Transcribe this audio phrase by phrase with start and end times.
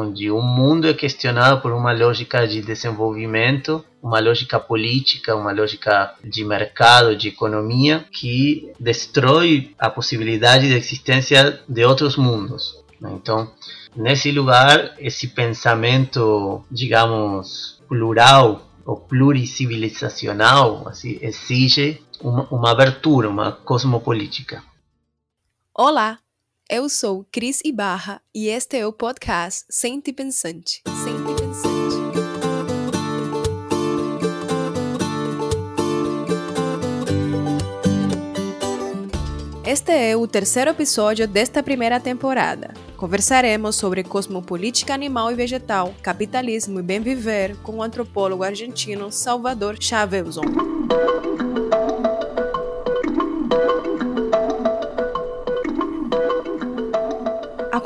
[0.00, 6.14] onde o mundo é questionado por uma lógica de desenvolvimento, uma lógica política, uma lógica
[6.24, 12.82] de mercado, de economia, que destrói a possibilidade de existência de outros mundos.
[13.02, 13.50] Então,
[13.94, 24.62] nesse lugar, esse pensamento, digamos, plural ou pluricivilizacional assim, exige uma, uma abertura, uma cosmopolítica.
[25.74, 26.18] Olá,
[26.70, 30.80] eu sou Cris Ibarra e este é o podcast Sente Pensante.
[31.02, 31.80] Sente Pensante.
[39.66, 42.72] Este é o terceiro episódio desta primeira temporada.
[42.96, 49.76] Conversaremos sobre cosmopolítica animal e vegetal, capitalismo e bem viver com o antropólogo argentino Salvador
[49.80, 50.42] Chavelson.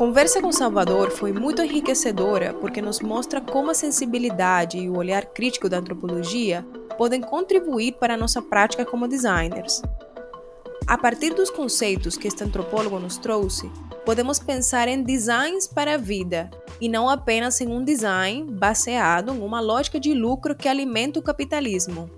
[0.06, 5.24] Conversa com Salvador foi muito enriquecedora porque nos mostra como a sensibilidade e o olhar
[5.24, 6.62] crítico da antropologia
[6.98, 9.80] podem contribuir para a nossa prática como designers.
[10.86, 13.70] A partir dos conceitos que este antropólogo nos trouxe,
[14.04, 19.40] podemos pensar em designs para a vida e não apenas em um design baseado em
[19.40, 22.10] uma lógica de lucro que alimenta o capitalismo.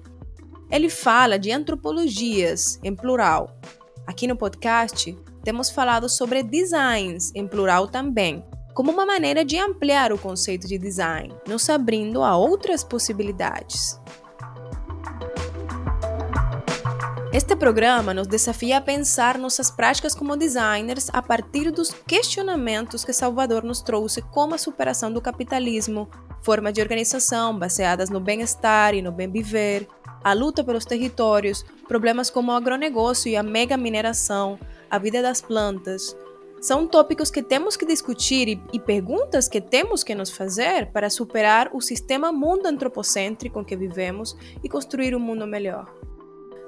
[0.72, 3.56] Ele fala de antropologias, em plural.
[4.04, 8.44] Aqui no podcast, temos falado sobre designs, em plural também,
[8.74, 13.96] como uma maneira de ampliar o conceito de design, nos abrindo a outras possibilidades.
[17.32, 23.12] Este programa nos desafia a pensar nossas práticas como designers a partir dos questionamentos que
[23.12, 26.08] Salvador nos trouxe, como a superação do capitalismo,
[26.42, 29.86] formas de organização baseadas no bem-estar e no bem viver,
[30.24, 34.58] a luta pelos territórios, problemas como o agronegócio e a mega mineração,
[34.90, 36.16] a vida das plantas.
[36.60, 41.70] São tópicos que temos que discutir e, perguntas que temos que nos fazer para superar
[41.72, 45.92] o sistema mundo antropocêntrico em que vivemos e construir um mundo melhor.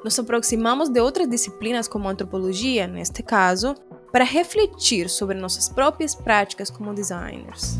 [0.04, 3.74] Nos aproximamos de outras disciplinas como antropologia, neste caso,
[4.12, 7.78] para refletir sobre nossas próprias práticas como designers.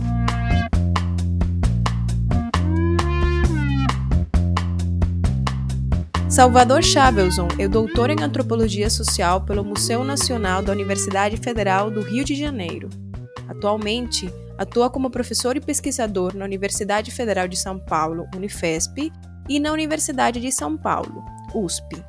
[6.39, 12.25] Salvador Chavelson é doutor em Antropologia Social pelo Museu Nacional da Universidade Federal do Rio
[12.25, 12.89] de Janeiro.
[13.49, 19.13] Atualmente, atua como professor e pesquisador na Universidade Federal de São Paulo, Unifesp,
[19.49, 22.05] e na Universidade de São Paulo, USP.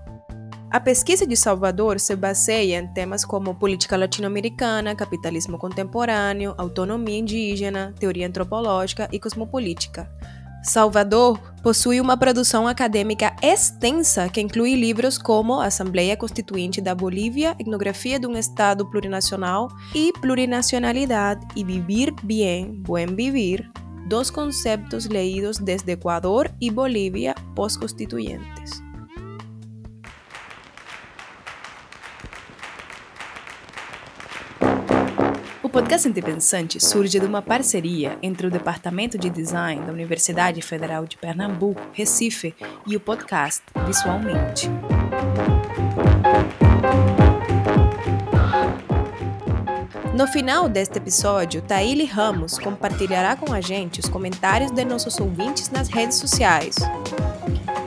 [0.69, 7.95] A pesquisa de Salvador se baseia em temas como política latino-americana, capitalismo contemporâneo, autonomia indígena,
[7.99, 10.07] teoria antropológica e cosmopolítica,
[10.63, 18.19] Salvador possui uma produção acadêmica extensa que inclui livros como Assembleia Constituinte da Bolívia, Etnografia
[18.19, 23.69] de um Estado Plurinacional e Plurinacionalidade e Vivir Bien, Buen Vivir,
[24.07, 28.88] dos conceptos leídos desde Equador e Bolívia pós-constituyentes.
[35.69, 41.05] O podcast Antipensante surge de uma parceria entre o Departamento de Design da Universidade Federal
[41.05, 42.55] de Pernambuco, Recife,
[42.87, 44.67] e o podcast Visualmente.
[50.15, 55.69] No final deste episódio, Taíli Ramos compartilhará com a gente os comentários de nossos ouvintes
[55.69, 56.77] nas redes sociais.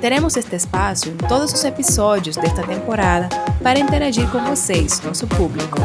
[0.00, 3.28] Teremos este espaço em todos os episódios desta temporada
[3.60, 5.78] para interagir com vocês, nosso público.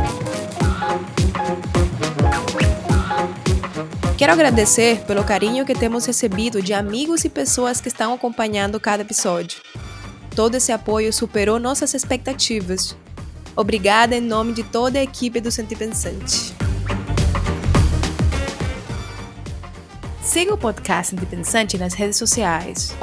[4.27, 9.01] Quero agradecer pelo carinho que temos recebido de amigos e pessoas que estão acompanhando cada
[9.01, 9.61] episódio.
[10.35, 12.93] Todo esse apoio superou nossas expectativas.
[13.55, 16.53] Obrigada em nome de toda a equipe do Sentipensante.
[20.21, 22.93] Siga o podcast Sentipensante nas redes sociais.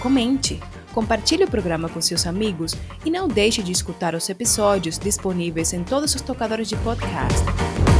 [0.00, 0.60] Comente,
[0.92, 5.82] compartilhe o programa com seus amigos e não deixe de escutar os episódios disponíveis em
[5.82, 7.97] todos os tocadores de podcast.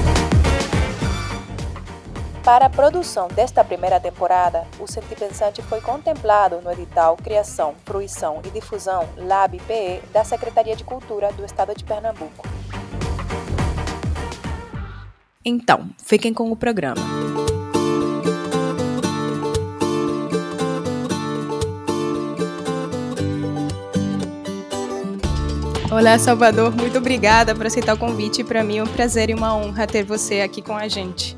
[2.49, 8.49] Para a produção desta primeira temporada, o Sentipensante foi contemplado no edital Criação, Fruição e
[8.49, 12.49] Difusão LAB-PE da Secretaria de Cultura do Estado de Pernambuco.
[15.45, 17.03] Então, fiquem com o programa.
[25.93, 26.75] Olá, Salvador.
[26.75, 28.43] Muito obrigada por aceitar o convite.
[28.43, 31.38] Para mim é um prazer e uma honra ter você aqui com a gente.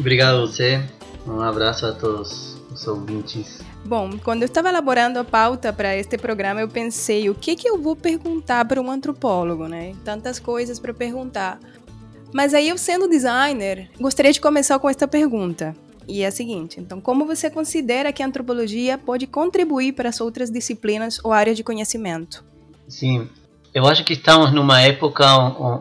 [0.00, 0.82] Obrigado a você.
[1.26, 3.60] Um abraço a todos os ouvintes.
[3.84, 7.68] Bom, quando eu estava elaborando a pauta para este programa, eu pensei o que, que
[7.68, 9.94] eu vou perguntar para um antropólogo, né?
[10.02, 11.60] Tantas coisas para perguntar.
[12.32, 15.76] Mas aí, eu sendo designer, gostaria de começar com esta pergunta.
[16.08, 20.18] E é a seguinte: então, como você considera que a antropologia pode contribuir para as
[20.18, 22.42] outras disciplinas ou áreas de conhecimento?
[22.88, 23.28] Sim,
[23.72, 25.24] eu acho que estamos numa época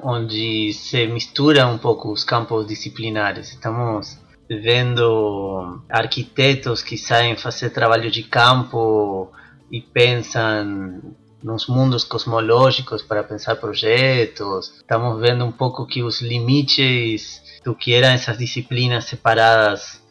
[0.03, 3.50] onde se mistura um pouco os campos disciplinares.
[3.50, 9.31] Estamos vendo arquitetos que saem fazer trabalho de campo
[9.71, 11.01] e pensam
[11.41, 14.74] nos mundos cosmológicos para pensar projetos.
[14.77, 20.01] Estamos vendo um pouco que os limites do que eram essas disciplinas separadas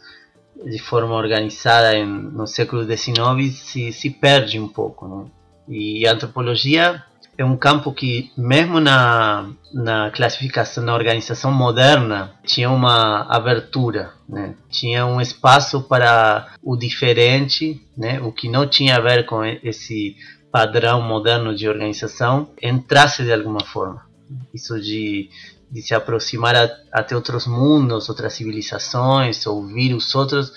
[0.64, 5.06] de forma organizada no século XIX se, se perde um pouco.
[5.06, 5.30] Né?
[5.68, 7.04] E a antropologia
[7.38, 14.56] é um campo que, mesmo na, na classificação, na organização moderna, tinha uma abertura, né?
[14.68, 18.20] tinha um espaço para o diferente, né?
[18.20, 20.16] o que não tinha a ver com esse
[20.50, 24.04] padrão moderno de organização, entrasse de alguma forma.
[24.52, 25.30] Isso de,
[25.70, 30.52] de se aproximar a, até outros mundos, outras civilizações, ouvir os outros,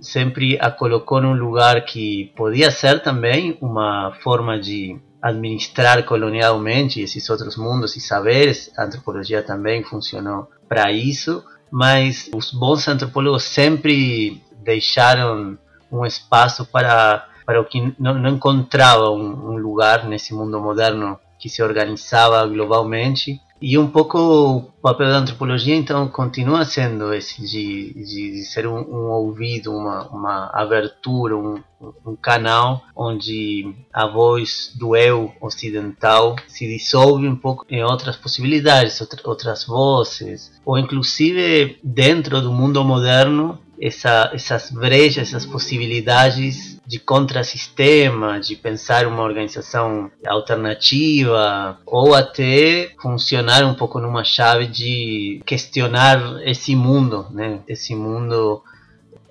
[0.00, 7.30] sempre a colocou num lugar que podia ser também uma forma de administrar colonialmente esses
[7.30, 8.70] outros mundos e saberes.
[8.76, 15.56] A antropologia também funcionou para isso, mas os bons antropólogos sempre deixaram
[15.90, 21.18] um espaço para para o que não, não encontrava um, um lugar nesse mundo moderno
[21.40, 27.40] que se organizava globalmente e um pouco o papel da antropologia, então, continua sendo esse
[27.40, 31.62] de, de ser um, um ouvido, uma, uma abertura, um,
[32.04, 39.00] um, canal onde a voz do eu ocidental se dissolve um pouco em outras possibilidades,
[39.24, 48.38] outras vozes, ou inclusive dentro do mundo moderno, essa, essas brechas, essas possibilidades de contrassistema,
[48.38, 56.76] de pensar uma organização alternativa, ou até funcionar um pouco numa chave de questionar esse
[56.76, 57.60] mundo, né?
[57.66, 58.62] esse mundo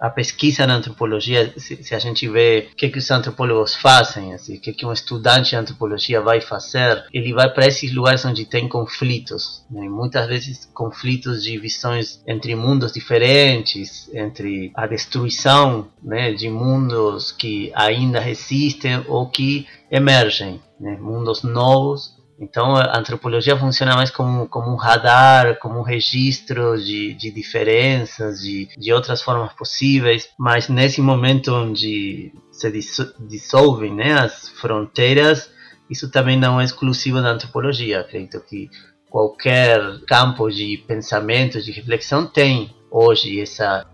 [0.02, 4.34] a pesquisa na antropologia, se, se a gente vê o que, que os antropólogos fazem,
[4.34, 8.26] assim, o que, que um estudante de antropologia vai fazer, ele vai para esses lugares
[8.26, 9.88] onde tem conflitos, né?
[9.88, 17.72] muitas vezes conflitos de visões entre mundos diferentes, entre a destruição né, de mundos que
[17.76, 20.98] ainda existem ou que emergem, né?
[21.00, 27.14] mundos novos então a antropologia funciona mais como, como um radar, como um registro de,
[27.14, 32.72] de diferenças, de, de outras formas possíveis, mas nesse momento onde se
[33.20, 35.52] dissolvem né, as fronteiras,
[35.90, 38.02] isso também não é exclusivo da antropologia.
[38.02, 38.70] Acredito que
[39.10, 43.86] qualquer campo de pensamento, de reflexão tem hoje essa,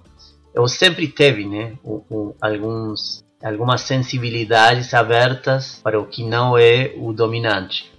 [0.56, 1.74] ou sempre teve, né,
[2.42, 7.92] alguns algumas sensibilidades abertas para o que não é o dominante.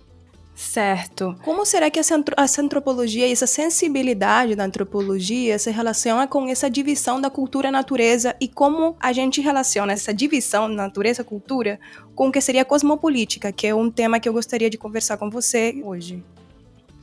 [0.59, 1.37] Certo.
[1.45, 2.17] Como será que essa
[2.61, 8.97] antropologia e essa sensibilidade da antropologia se relaciona com essa divisão da cultura-natureza e como
[8.99, 11.79] a gente relaciona essa divisão natureza-cultura
[12.13, 15.17] com o que seria a cosmopolítica, que é um tema que eu gostaria de conversar
[15.17, 16.25] com você hoje?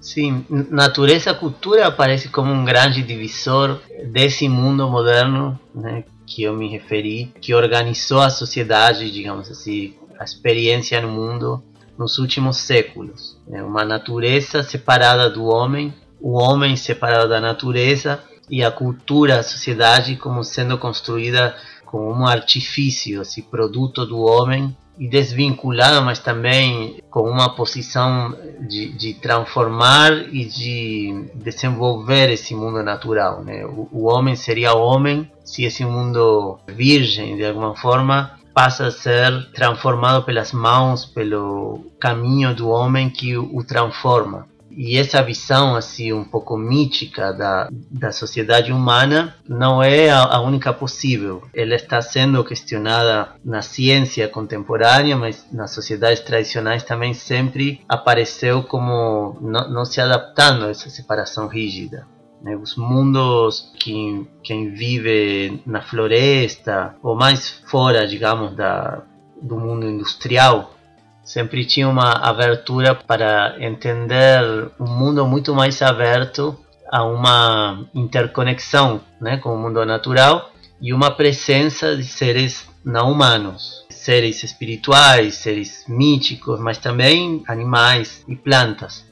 [0.01, 3.79] Sim, natureza-cultura aparece como um grande divisor
[4.11, 10.25] desse mundo moderno né, que eu me referi, que organizou a sociedade, digamos assim, a
[10.25, 11.63] experiência no mundo
[11.97, 13.34] nos últimos séculos.
[13.51, 18.19] É uma natureza separada do homem, o homem separado da natureza
[18.49, 21.55] e a cultura, a sociedade como sendo construída
[21.85, 28.89] como um artifício, esse produto do homem e desvinculada, mas também com uma posição de,
[28.93, 33.43] de transformar e de desenvolver esse mundo natural.
[33.43, 33.65] Né?
[33.65, 39.51] O, o homem seria homem se esse mundo virgem, de alguma forma, passa a ser
[39.51, 44.47] transformado pelas mãos, pelo caminho do homem que o transforma.
[44.71, 50.41] E essa visão assim um pouco mítica da, da sociedade humana não é a, a
[50.41, 51.43] única possível.
[51.53, 59.37] Ela está sendo questionada na ciência contemporânea, mas nas sociedades tradicionais também sempre apareceu como
[59.41, 62.05] não, não se adaptando a essa separação rígida.
[62.53, 69.01] Os mundos que quem vive na floresta ou mais fora, digamos, da,
[69.41, 70.75] do mundo industrial,
[71.23, 76.55] sempre tinha uma abertura para entender um mundo muito mais aberto
[76.91, 83.85] a uma interconexão né, com o mundo natural e uma presença de seres não humanos,
[83.89, 89.03] seres espirituais, seres míticos, mas também animais e plantas.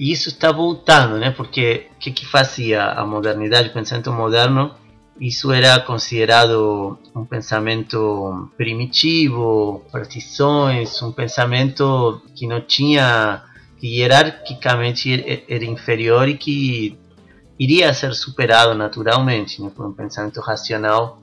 [0.00, 1.30] E isso está voltando, né?
[1.30, 4.74] Porque o que, que fazia a modernidade, o pensamento moderno?
[5.20, 13.42] Isso era considerado um pensamento primitivo, partições, um pensamento que não tinha,
[13.78, 16.98] que hierarquicamente era inferior e que
[17.58, 21.20] iria ser superado naturalmente né, por um pensamento racional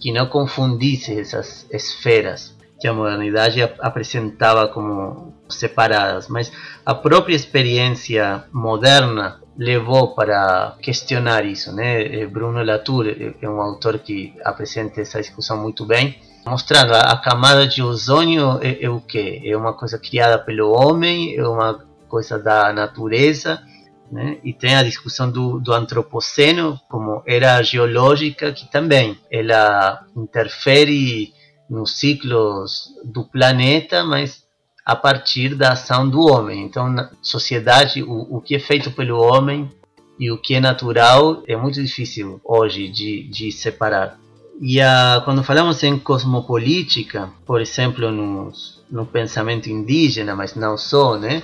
[0.00, 6.52] que não confundisse essas esferas que a modernidade apresentava como separadas, mas
[6.84, 12.20] a própria experiência moderna levou para questionar isso, né?
[12.20, 13.06] Eh, Bruno Latour
[13.42, 18.84] é um autor que apresenta essa discussão muito bem, mostrando a, camada de ozônio é,
[18.84, 19.42] é o que?
[19.44, 23.60] É uma coisa criada pelo homem, é uma coisa da natureza,
[24.10, 24.38] né?
[24.44, 31.32] E tem a discussão do, do antropoceno como era geológica, que também ela interfere
[31.68, 34.47] nos ciclos do planeta, mas
[34.88, 36.64] a partir da ação do homem.
[36.64, 39.70] Então, na sociedade, o, o que é feito pelo homem
[40.18, 44.18] e o que é natural é muito difícil hoje de, de separar.
[44.58, 48.50] E a, quando falamos em cosmopolítica, por exemplo, no,
[48.90, 51.42] no pensamento indígena, mas não só, né?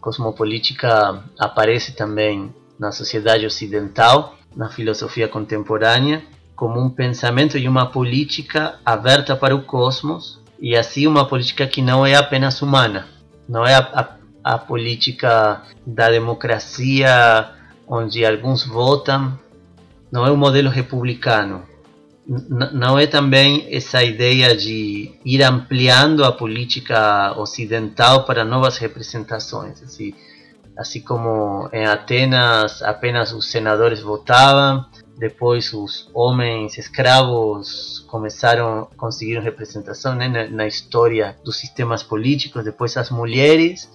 [0.00, 6.24] Cosmopolítica aparece também na sociedade ocidental, na filosofia contemporânea,
[6.56, 11.80] como um pensamento e uma política aberta para o cosmos, e assim uma política que
[11.80, 13.06] não é apenas humana,
[13.48, 17.50] não é a, a, a política da democracia
[17.86, 19.38] onde alguns votam,
[20.10, 21.62] não é o modelo republicano,
[22.26, 29.82] não é também essa ideia de ir ampliando a política ocidental para novas representações.
[29.82, 30.12] Assim,
[30.76, 34.84] assim como em Atenas apenas os senadores votavam,
[35.16, 42.64] depois os homens escravos começaram a conseguir representação né, na, na história dos sistemas políticos,
[42.64, 43.88] depois as mulheres,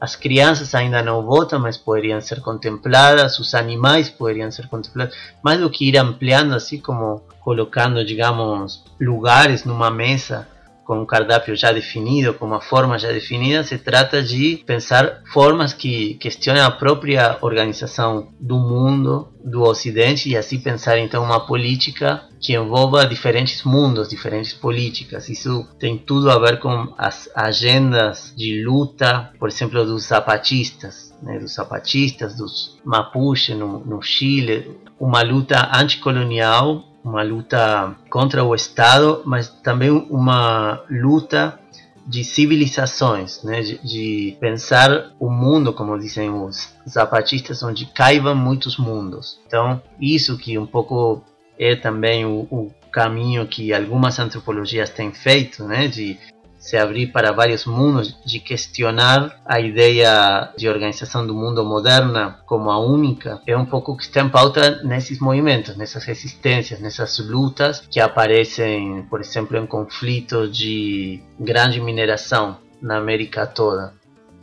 [0.00, 5.60] as crianças ainda não votam, mas poderiam ser contempladas, os animais poderiam ser contemplados, mais
[5.60, 10.46] do que ir ampliando, assim como colocando, digamos, lugares numa mesa
[10.84, 15.72] com um cardápio já definido, com uma forma já definida, se trata de pensar formas
[15.72, 22.22] que questionem a própria organização do mundo, do Ocidente, e assim pensar então uma política
[22.40, 25.28] que envolva diferentes mundos, diferentes políticas.
[25.28, 31.38] Isso tem tudo a ver com as agendas de luta, por exemplo, dos zapatistas, né,
[31.38, 39.22] dos zapatistas, dos mapuche no, no Chile, uma luta anticolonial uma luta contra o Estado,
[39.26, 41.60] mas também uma luta
[42.06, 43.60] de civilizações, né?
[43.62, 49.40] de, de pensar o mundo, como dizem os zapatistas, onde caibam muitos mundos.
[49.46, 51.22] Então, isso que um pouco
[51.58, 55.88] é também o, o caminho que algumas antropologias têm feito, né?
[55.88, 56.18] de
[56.64, 62.70] se abrir para vários mundos, de questionar a ideia de organização do mundo moderna como
[62.70, 67.86] a única, é um pouco que está em pauta nesses movimentos, nessas resistências, nessas lutas
[67.90, 73.92] que aparecem, por exemplo, em conflitos de grande mineração na América toda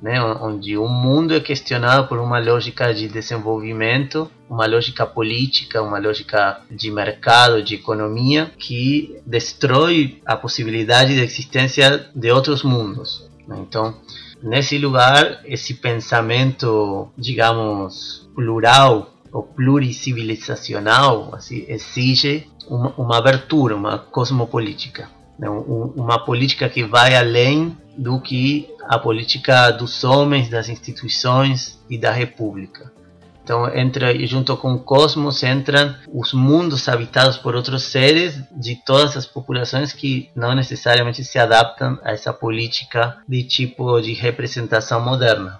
[0.01, 5.99] né, onde o mundo é questionado por uma lógica de desenvolvimento, uma lógica política, uma
[5.99, 13.29] lógica de mercado, de economia, que destrói a possibilidade de existência de outros mundos.
[13.47, 13.57] Né?
[13.59, 13.95] Então,
[14.41, 25.20] nesse lugar, esse pensamento, digamos, plural ou pluricivilizacional assim, exige uma, uma abertura, uma cosmopolítica?
[25.49, 32.11] Uma política que vai além do que a política dos homens, das instituições e da
[32.11, 32.91] república.
[33.43, 39.17] Então, entra junto com o cosmos entram os mundos habitados por outros seres de todas
[39.17, 45.59] as populações que não necessariamente se adaptam a essa política de tipo de representação moderna.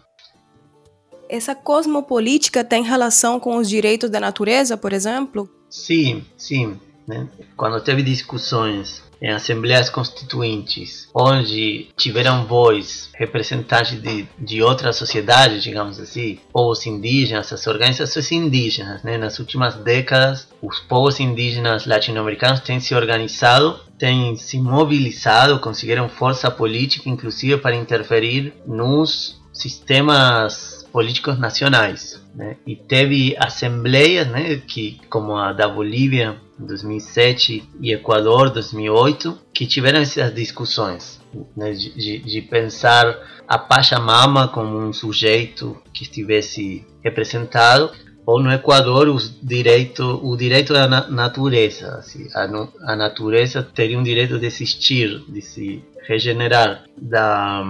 [1.27, 5.49] Essa cosmopolítica tem relação com os direitos da natureza, por exemplo?
[5.69, 6.79] Sim, sim.
[7.07, 7.27] Né?
[7.57, 15.99] Quando teve discussões em assembleias constituintes, onde tiveram voz representantes de, de outras sociedades, digamos
[15.99, 19.17] assim, povos indígenas, as organizações indígenas, né?
[19.17, 26.49] nas últimas décadas, os povos indígenas latino-americanos têm se organizado, têm se mobilizado, conseguiram força
[26.49, 32.20] política, inclusive para interferir nos sistemas políticos nacionais.
[32.33, 32.57] Né?
[32.65, 39.99] E teve assembleias, né, que, como a da Bolívia, 2007 e Equador 2008 que tiveram
[39.99, 41.19] essas discussões
[41.55, 47.91] né, de, de, pensar a Pachamama como um sujeito que estivesse representado
[48.25, 52.43] ou no Equador os direito, o direito da natureza assim, a,
[52.91, 57.63] a, natureza teria um direito de existir de se regenerar da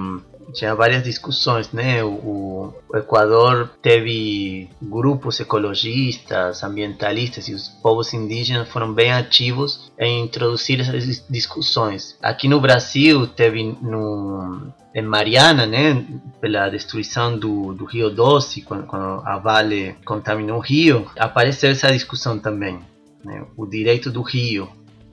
[0.53, 2.03] tinha várias discussões, né?
[2.03, 10.23] O, o, Equador teve grupos ecologistas, ambientalistas e os povos indígenas foram bem ativos em
[10.23, 12.17] introduzir essas discussões.
[12.21, 16.05] Aqui no Brasil teve no em Mariana, né,
[16.41, 21.93] pela destruição do, do Rio Doce, quando, quando a Vale contaminou o rio, apareceu essa
[21.93, 22.77] discussão também,
[23.23, 24.69] né, o direito do rio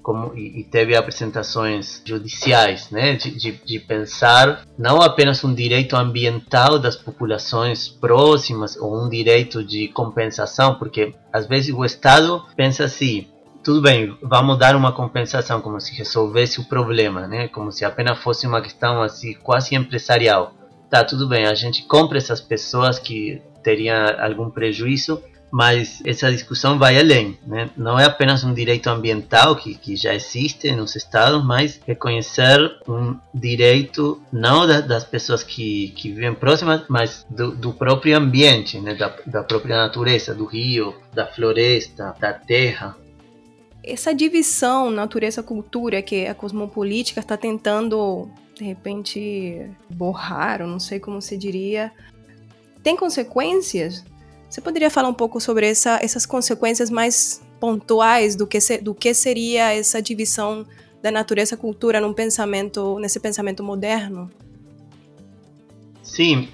[0.09, 5.95] como, e, e, teve apresentações judiciais, né, de, de, de, pensar não apenas um direito
[5.97, 12.85] ambiental das populações próximas ou um direito de compensação, porque às vezes o Estado pensa
[12.85, 13.27] assim,
[13.63, 18.19] tudo bem, vamos dar uma compensação como se resolvesse o problema, né, como se apenas
[18.19, 20.55] fosse uma questão assim quase empresarial.
[20.89, 26.79] Tá, tudo bem, a gente compra essas pessoas que teriam algum prejuízo, mas essa discussão
[26.79, 27.71] vai além, né?
[27.77, 33.17] não é apenas um direito ambiental que, que já existe nos estados, mas reconhecer um
[33.33, 38.95] direito não da, das pessoas que, que vivem próximas, mas do, do próprio ambiente, né?
[38.95, 42.97] da, da própria natureza, do rio, da floresta, da terra.
[43.83, 51.23] Essa divisão natureza-cultura que a cosmopolítica está tentando, de repente, borrar, ou não sei como
[51.23, 51.91] se diria,
[52.83, 54.05] tem consequências
[54.49, 58.95] você poderia falar um pouco sobre essa, essas consequências mais pontuais do que, se, do
[58.95, 60.67] que seria essa divisão
[61.03, 64.31] da natureza cultura num pensamento nesse pensamento moderno?
[66.03, 66.49] Sim,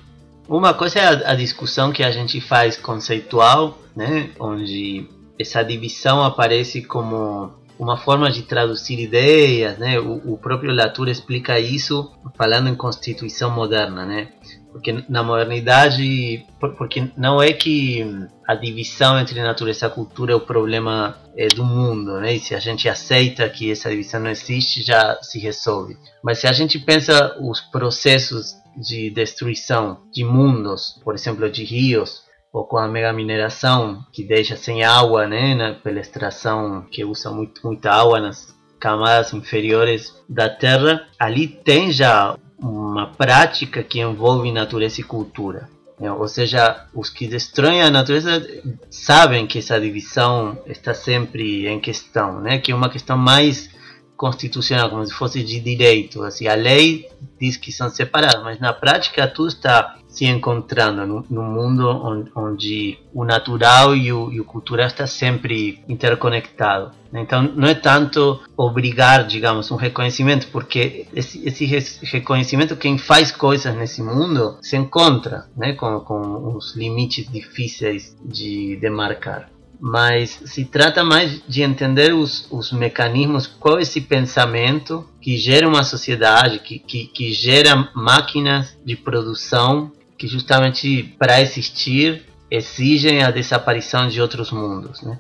[0.48, 5.08] uma coisa é a, a discussão que a gente faz conceitual, né, onde
[5.38, 9.98] essa divisão aparece como uma forma de traduzir ideias, né?
[9.98, 14.28] O, o próprio Latour explica isso falando em constituição moderna, né?
[14.74, 18.04] Porque na modernidade, porque não é que
[18.44, 22.34] a divisão entre natureza e cultura é o problema é, do mundo, né?
[22.34, 25.96] E se a gente aceita que essa divisão não existe, já se resolve.
[26.24, 32.24] Mas se a gente pensa os processos de destruição de mundos, por exemplo, de rios,
[32.52, 37.30] ou com a mega mineração que deixa sem água, né, na, pela extração que usa
[37.30, 44.50] muito, muita água nas camadas inferiores da terra, ali tem já uma prática que envolve
[44.52, 45.68] natureza e cultura.
[45.98, 46.10] Né?
[46.10, 48.44] Ou seja, os que destroem a natureza
[48.90, 52.58] sabem que essa divisão está sempre em questão, né?
[52.58, 53.70] que é uma questão mais
[54.16, 56.22] constitucional, como se fosse de direito.
[56.22, 57.08] Assim, a lei
[57.40, 61.88] diz que são separadas, mas na prática tudo está se encontrando no mundo
[62.36, 66.92] onde, o natural e o, e o cultural está sempre interconectado.
[67.12, 71.66] Então não é tanto obrigar, digamos, um reconhecimento, porque esse, esse
[72.06, 78.76] reconhecimento, quem faz coisas nesse mundo, se encontra né, com, com os limites difíceis de
[78.76, 85.36] demarcar mas se trata mais de entender os, os mecanismos, qual é esse pensamento que
[85.36, 93.22] gera uma sociedade, que, que, que gera máquinas de produção que justamente para existir exigem
[93.22, 95.02] a desaparição de outros mundos.
[95.02, 95.18] Né?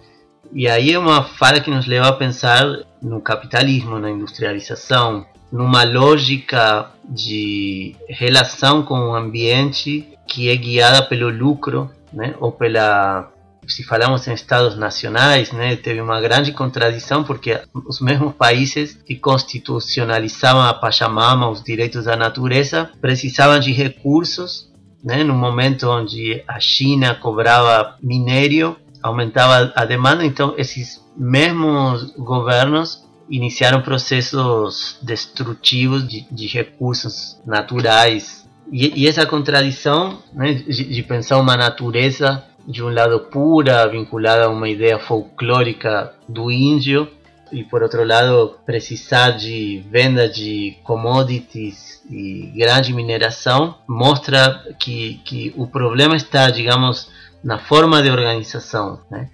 [0.52, 2.64] E aí é uma fala que nos leva a pensar
[3.02, 11.28] no capitalismo, na industrialização, numa lógica de relação com o ambiente que é guiada pelo
[11.28, 12.34] lucro né?
[12.40, 13.30] ou pela
[13.68, 19.16] se falamos em estados nacionais, né, teve uma grande contradição porque os mesmos países que
[19.16, 24.70] constitucionalizavam a Pachamama, os direitos da natureza, precisavam de recursos,
[25.02, 33.04] né, no momento onde a China cobrava minério, aumentava a demanda, então esses mesmos governos
[33.28, 38.44] iniciaram processos destrutivos de, de recursos naturais.
[38.72, 44.44] E, e, essa contradição né, de, de pensar uma natureza de um lado pura, vinculada
[44.44, 47.08] a uma ideia folclórica do índio,
[47.52, 55.52] e por outro lado precisar de venda de commodities e grande mineração, mostra que, que
[55.56, 57.10] o problema está, digamos,
[57.42, 59.28] na forma de organização, né?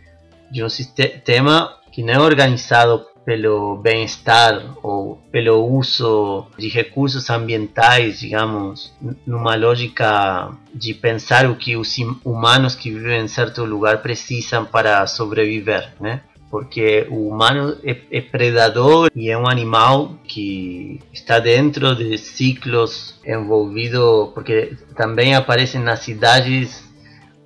[0.50, 8.20] de um sistema que não é organizado pelo bem-estar ou pelo uso de recursos ambientais,
[8.20, 8.92] digamos,
[9.26, 15.06] numa lógica de pensar o que os humanos que vivem em certo lugar precisam para
[15.06, 16.22] sobreviver, né?
[16.50, 23.20] Porque o humano é, é predador e é um animal que está dentro de ciclos
[23.24, 26.82] envolvido, porque também aparecem nas cidades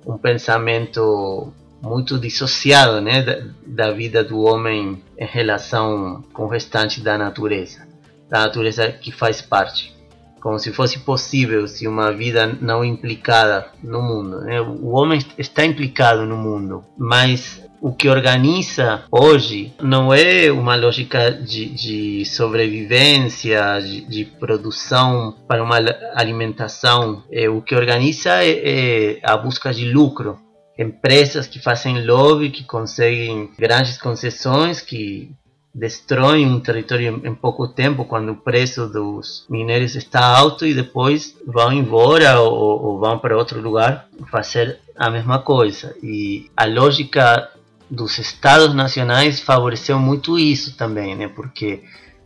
[0.07, 7.01] um pensamento muito dissociado né, da, da, vida do homem em relação com o restante
[7.01, 7.87] da natureza,
[8.29, 9.95] da natureza que faz parte.
[10.41, 14.41] Como se fosse possível se uma vida não implicada no mundo.
[14.41, 14.61] Né?
[14.61, 21.31] O homem está implicado no mundo, mas o que organiza hoje não é uma lógica
[21.31, 25.77] de, de sobrevivência, de, de, produção para uma
[26.15, 27.23] alimentação.
[27.31, 30.39] É, o que organiza é, é a busca de lucro.
[30.77, 35.31] Empresas que fazem lobby, que conseguem grandes concessões, que
[35.73, 41.35] destroem um território em pouco tempo quando o preço dos minérios está alto e depois
[41.45, 45.93] vão embora ou, ou vão para outro lugar fazer a mesma coisa.
[46.01, 47.51] E a lógica
[47.89, 51.27] dos estados nacionais favoreceu muito isso também, né?
[51.27, 51.83] Porque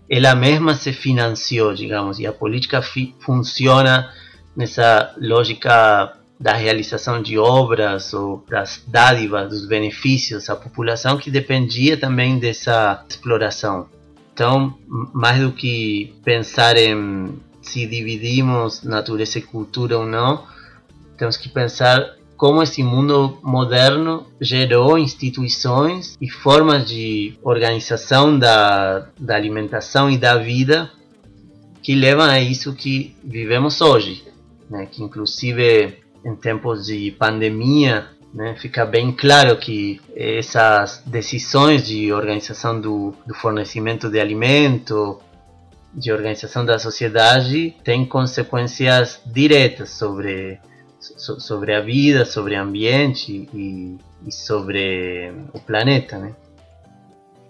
[0.09, 2.81] ela mesma se financiou, digamos, e a política
[3.19, 4.11] funciona
[4.55, 11.97] nessa lógica da realização de obras ou das dádivas, dos benefícios à população que dependia
[11.97, 13.89] também dessa exploração.
[14.33, 14.73] Então,
[15.13, 20.45] mais do que pensar em se dividimos natureza e cultura ou não,
[21.17, 29.35] temos que pensar como esse mundo moderno gerou instituições e formas de organização da, da
[29.35, 30.89] alimentação e da vida
[31.83, 34.23] que levam a isso que vivemos hoje,
[34.69, 34.85] né?
[34.89, 42.79] que inclusive em tempos de pandemia né, fica bem claro que essas decisões de organização
[42.79, 45.19] do, do fornecimento de alimento,
[45.93, 50.59] de organização da sociedade, têm consequências diretas sobre
[50.99, 56.35] so, sobre a vida, sobre o ambiente e, e sobre o planeta, né?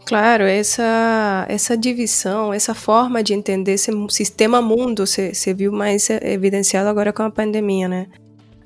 [0.05, 6.89] Claro, essa, essa divisão, essa forma de entender esse sistema mundo, você viu mais evidenciado
[6.89, 8.07] agora com a pandemia, né?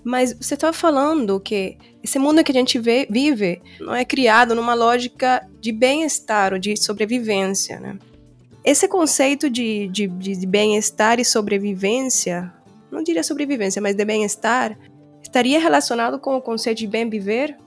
[0.04, 4.54] Mas você estava falando que esse mundo que a gente vê, vive não é criado
[4.54, 7.98] numa lógica de bem-estar ou de sobrevivência, né?
[8.66, 12.54] Esse conceito de, de, de bem-estar e sobrevivência
[12.94, 14.78] não diria sobrevivência, mas de bem-estar,
[15.22, 17.58] estaria relacionado com o conceito de bem viver?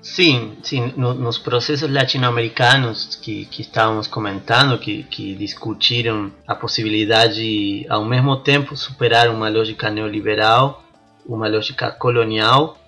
[0.00, 0.92] Sim, sim.
[0.96, 8.04] No, nos processos latino-americanos que, que estávamos comentando, que, que discutiram a possibilidade de, ao
[8.04, 10.84] mesmo tempo, superar uma lógica neoliberal,
[11.28, 12.78] uma lógica colonial,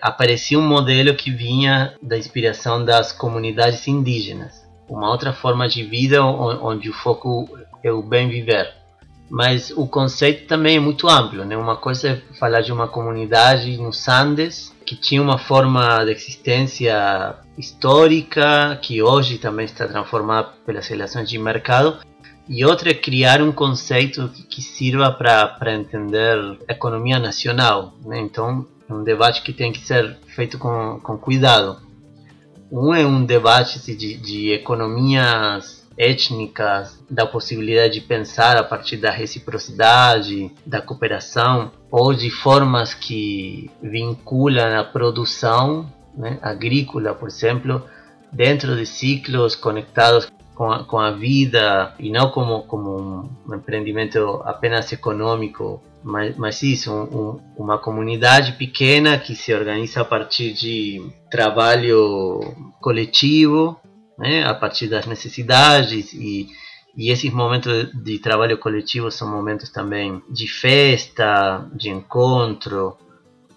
[0.00, 6.22] aparecia um modelo que vinha da inspiração das comunidades indígenas, uma outra forma de vida
[6.22, 7.48] onde o foco
[7.82, 8.68] é o bem viver.
[9.30, 11.56] Mas o conceito também é muito amplo, né?
[11.56, 17.36] Uma coisa é falar de uma comunidade nos Andes que tinha uma forma de existência
[17.56, 21.98] histórica que hoje também está transformada pelas relações de mercado
[22.48, 28.18] e outra é criar um conceito que, sirva para entender a economia nacional, né?
[28.20, 31.80] Então é um debate que tem que ser feito com, com cuidado.
[32.70, 39.10] Um é um debate de, de economias étnicas, da possibilidade de pensar a partir da
[39.10, 47.84] reciprocidade, da cooperação, ou de formas que vinculam a produção né, agrícola, por exemplo,
[48.32, 50.26] dentro de ciclos conectados
[50.62, 56.62] com a, com a vida e não como, como um empreendimento apenas econômico, mas, mas
[56.62, 62.38] isso, um, um, uma comunidade pequena que se organiza a partir de trabalho
[62.80, 63.76] coletivo
[64.16, 66.46] né, a partir das necessidades e,
[66.96, 72.96] e esses momentos de trabalho coletivo são momentos também de festa, de encontro.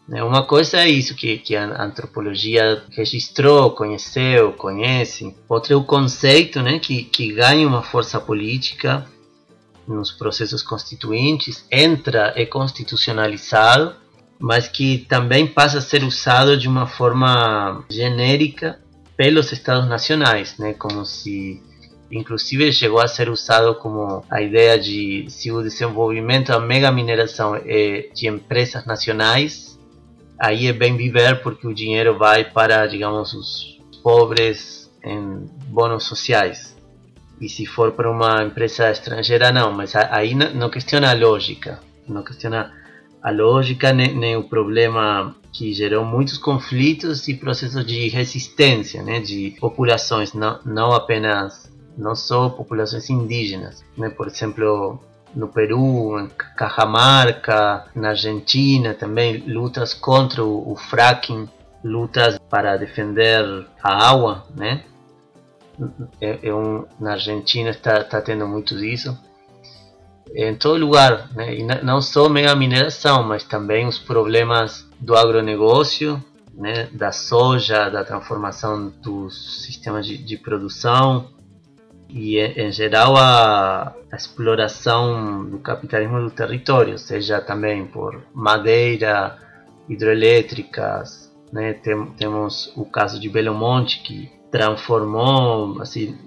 [0.08, 0.24] Né.
[0.24, 5.36] Uma coisa é isso que, que a antropologia registrou, conheceu, conhece.
[5.50, 9.06] Outra é o conceito né, que, que ganha uma força política
[9.88, 13.96] nos processos constituintes, entra, é constitucionalizado,
[14.40, 18.80] mas que também passa a ser usado de uma forma genérica
[19.16, 20.74] pelos estados nacionais, né?
[20.74, 21.62] Como se
[22.12, 27.56] inclusive chegou a ser usado como a ideia de se o desenvolvimento da mega mineração
[27.56, 29.75] é de empresas nacionais,
[30.40, 36.76] aí é bem viver porque o dinheiro vai para, digamos, os pobres em bônus sociais.
[37.40, 42.24] E se for para uma empresa estrangeira, não, mas aí não questiona a lógica, não
[42.24, 42.72] questiona
[43.22, 49.20] a lógica nem, nem o problema que gerou muitos conflitos e processos de resistência, né,
[49.20, 55.00] de populações, não, não apenas, não só populações indígenas, né, por exemplo,
[55.36, 61.50] no Peru, em Cajamarca, na Argentina também, lutas contra o, o fracking,
[61.84, 64.84] lutas para defender a água, né,
[66.22, 69.18] é, é um, na Argentina está, está tendo muito disso,
[70.34, 71.56] em todo lugar, né?
[71.56, 78.04] e não só mega mineração, mas também os problemas do agronegócio, né, da soja, da
[78.04, 81.30] transformação dos sistemas de, de produção
[82.10, 89.38] e, em geral, a, a, exploração do capitalismo do território, seja também por madeira,
[89.90, 91.74] hidrelétricas, né?
[91.74, 96.18] Tem, temos o caso de Belo Monte, que transformou assim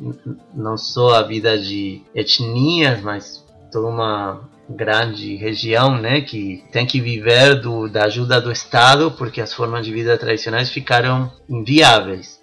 [0.55, 7.01] não só a vida de etnias, mas toda uma grande região, né, que tem que
[7.01, 12.38] viver do, da ajuda do Estado porque as formas de vida tradicionais ficaram inviáveis.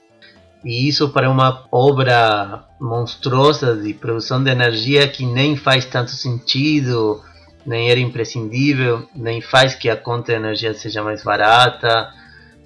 [0.65, 7.21] E isso para uma obra monstruosa de produção de energia que nem faz tanto sentido,
[7.63, 12.11] nem era imprescindível, nem faz que a conta de energia seja mais barata,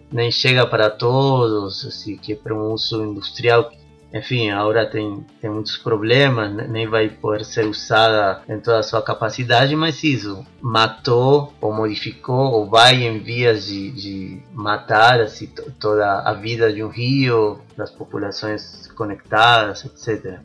[0.09, 3.69] nem chega para todos, assim, que é para um uso industrial
[4.11, 9.03] enfim, agora tem, tem muitos problemas, nem vai poder ser usada em toda a sua
[9.03, 15.47] capacidade, mas isso matou ou modificou ou vai em vias de, de matar assim,
[15.79, 20.39] toda a vida de um rio, das populações conectadas, etc.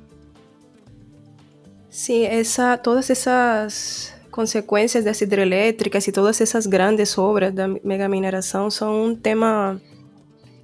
[1.88, 9.07] Sim, essa, todas essas consequências das hidrelétricas e todas essas grandes obras da megamineração são
[9.07, 9.81] um tema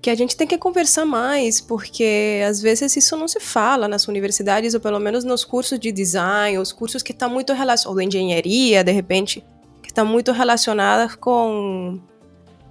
[0.00, 4.08] que a gente tem que conversar mais, porque às vezes isso não se fala nas
[4.08, 7.86] universidades, ou pelo menos nos cursos de design, os cursos que estão tá muito relacionados,
[7.86, 9.44] ou engenharia, de repente,
[9.82, 12.00] que estão tá muito relacionados com,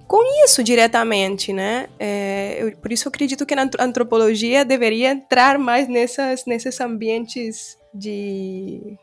[0.08, 1.88] com isso diretamente, né?
[2.00, 7.78] É, eu, por isso eu acredito que a antropologia deveria entrar mais nessas, nesses ambientes
[7.94, 8.98] de...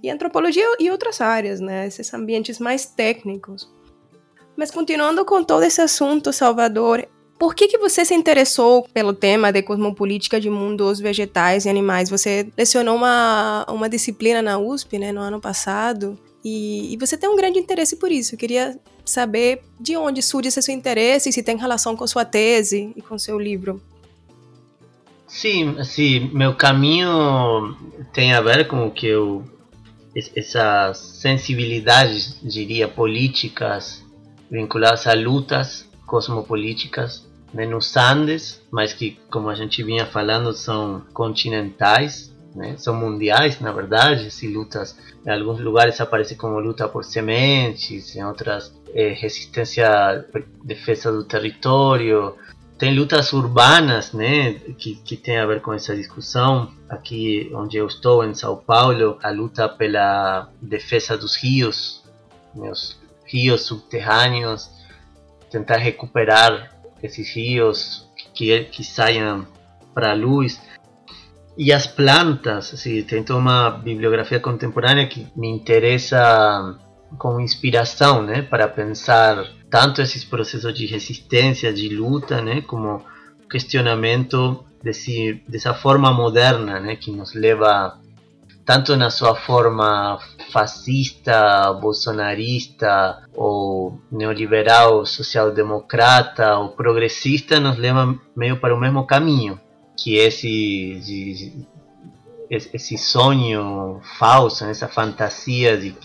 [0.00, 1.88] E antropologia e outras áreas, né?
[1.88, 3.68] Esses ambientes mais técnicos.
[4.56, 7.04] Mas continuando com todo esse assunto, Salvador,
[7.38, 12.10] por que, que você se interessou pelo tema de cosmopolítica de mundos vegetais e animais?
[12.10, 17.28] Você lecionou uma, uma disciplina na USP né, no ano passado e, e você tem
[17.28, 18.34] um grande interesse por isso.
[18.34, 22.24] Eu queria saber de onde surge esse seu interesse e se tem relação com sua
[22.24, 23.80] tese e com seu livro.
[25.28, 27.76] Sim, assim, meu caminho
[28.12, 29.44] tem a ver com o que eu
[30.34, 34.02] essas sensibilidades, diria, políticas
[34.50, 41.02] vinculadas a lutas cosmopolíticas né, nos Andes, mas que, como a gente vinha falando, são
[41.12, 44.30] continentais, né, são mundiais, na verdade.
[44.30, 50.24] Se lutas em alguns lugares aparece como luta por sementes, em outras é, resistência,
[50.64, 52.34] defesa do território.
[52.78, 56.70] Tem lutas urbanas, né, que, que tem a ver com essa discussão.
[56.88, 62.04] Aqui onde eu estou, em São Paulo, a luta pela defesa dos rios,
[62.54, 64.70] meus rios subterrâneos,
[65.50, 69.46] tentar recuperar esses rios que, que saiam
[69.94, 70.60] para a luz.
[71.56, 76.78] E as plantas, assim, tem toda uma bibliografia contemporânea que me interessa
[77.18, 83.04] como inspiração, né, para pensar tanto esses processos de resistência, de luta, né, como
[83.50, 87.98] questionamento desse, dessa forma moderna, né, que nos leva
[88.68, 90.18] tanto na sua forma
[90.52, 99.58] fascista, bolsonarista ou neoliberal, social-democrata ou progressista, nos leva meio para o mesmo caminho,
[99.96, 101.66] que esse de,
[102.50, 105.96] esse sonho falso, essa fantasia de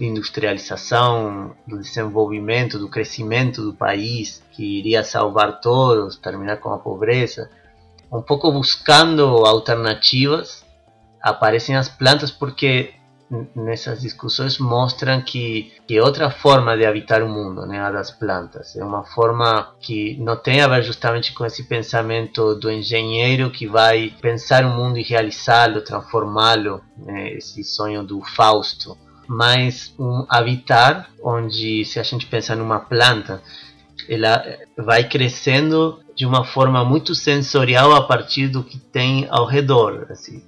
[0.00, 7.50] industrialização, do desenvolvimento, do crescimento do país, que iria salvar todos, terminar com a pobreza,
[8.10, 10.64] um pouco buscando alternativas
[11.26, 12.94] aparecem as plantas porque
[13.56, 18.76] nessas discussões mostram que, é outra forma de habitar o mundo, né, a das plantas.
[18.76, 23.66] É uma forma que não tem a ver justamente com esse pensamento do engenheiro que
[23.66, 28.96] vai pensar o mundo e realizá-lo, transformá-lo, né, esse sonho do Fausto.
[29.28, 33.42] Mas um habitar onde, se a gente pensa numa planta,
[34.08, 34.40] ela
[34.78, 40.40] vai crescendo de uma forma muito sensorial a partir do que tem ao redor, assim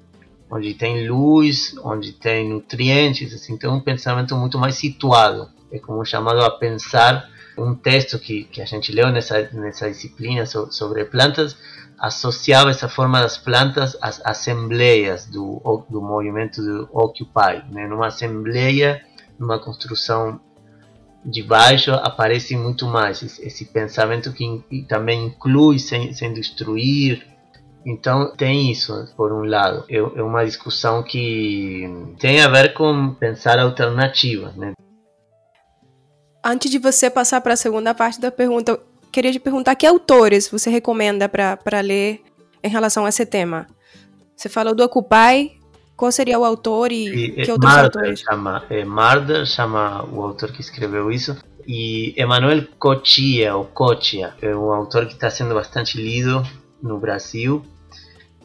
[0.50, 5.48] onde tem luz, onde tem nutrientes, assim, tem um pensamento muito mais situado.
[5.70, 10.46] É como chamado a pensar um texto que, que a gente leu nessa, nessa disciplina
[10.46, 11.56] so, sobre plantas,
[11.98, 17.64] associava essa forma das plantas às assembleias do, do movimento do Occupy.
[17.70, 17.86] Né?
[17.86, 19.02] Numa assembleia,
[19.38, 20.40] numa construção
[21.24, 27.26] de baixo, aparece muito mais esse, esse pensamento que também inclui sem, sem destruir,
[27.88, 29.82] então tem isso, por um lado.
[29.88, 31.88] É, uma discussão que
[32.20, 34.74] tem a ver com pensar alternativas, né?
[36.44, 39.86] Antes de você passar para a segunda parte da pergunta, eu queria te perguntar que
[39.86, 42.20] autores você recomenda para ler
[42.62, 43.66] em relação a esse tema.
[44.36, 45.58] Você falou do Occupy,
[45.96, 48.20] qual seria o autor e, e que outros Marder autores?
[48.20, 51.38] Chama, é, Marder chama o autor que escreveu isso.
[51.66, 56.42] E Emmanuel Cochia, ou Cochia, é um autor que está sendo bastante lido
[56.82, 57.64] no Brasil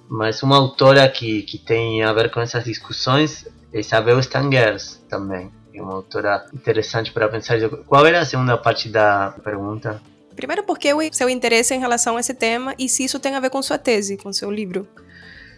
[0.09, 5.51] mas uma autora que, que tem a ver com essas discussões é Isabel Stangers também.
[5.73, 7.57] É uma autora interessante para pensar.
[7.87, 10.01] Qual era a segunda parte da pergunta?
[10.35, 13.39] Primeiro, porque o seu interesse em relação a esse tema e se isso tem a
[13.39, 14.87] ver com sua tese, com seu livro.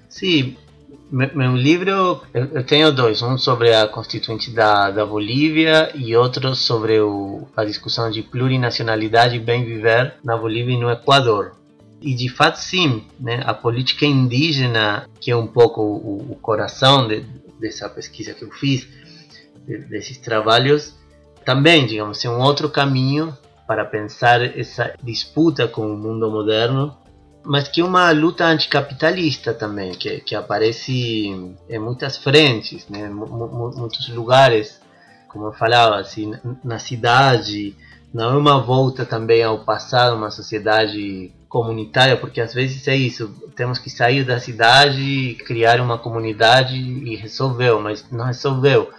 [0.10, 0.55] Sim,
[1.12, 6.99] meu livro, eu tenho dois, um sobre a constituinte da, da Bolívia e outro sobre
[6.99, 11.53] o, a discussão de plurinacionalidade e bem viver na Bolívia e no Equador.
[12.01, 17.08] E de fato, sim, né, a política indígena, que é um pouco o, o coração
[17.08, 17.25] de,
[17.60, 18.88] dessa pesquisa que eu fiz,
[19.65, 20.95] de, desses trabalhos,
[21.45, 23.36] também, digamos, é um outro caminho
[23.67, 26.95] para pensar essa disputa com o mundo moderno,
[27.43, 31.27] mas que é uma luta anticapitalista também, que, que aparece
[31.69, 33.08] em muitas frentes, né?
[33.10, 34.81] muitos lugares,
[35.27, 37.75] como eu falava, assim, na cidade,
[38.15, 43.28] não é uma volta também ao passado, uma sociedade comunitária, porque às vezes é isso,
[43.58, 48.89] temos que sair da cidade, criar uma comunidade e resolveu, mas não resolveu.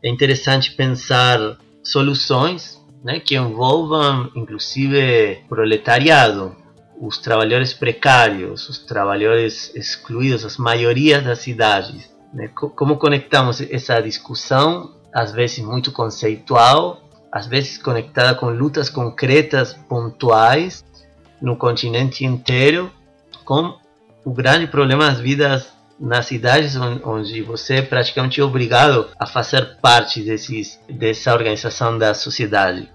[0.00, 6.54] É interessante pensar soluções né, que envolvam inclusive proletariado,
[7.00, 12.08] os trabalhadores precários, os trabalhadores excluídos, as maiorias das cidades.
[12.32, 12.46] Né?
[12.54, 20.84] Como conectamos essa discussão, às vezes muito conceitual, às vezes conectada com lutas concretas, pontuais,
[21.40, 22.90] no continente inteiro,
[23.44, 23.76] com
[24.24, 30.22] o grande problema das vidas nas cidades onde você é praticamente obrigado a fazer parte
[30.22, 32.88] desses, dessa organização da sociedade.